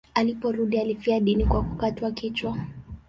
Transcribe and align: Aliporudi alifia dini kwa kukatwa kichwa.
Aliporudi 0.13 0.79
alifia 0.79 1.19
dini 1.19 1.45
kwa 1.45 1.63
kukatwa 1.63 2.11
kichwa. 2.11 2.57